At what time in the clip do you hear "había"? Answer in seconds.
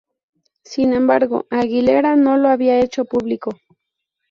2.49-2.79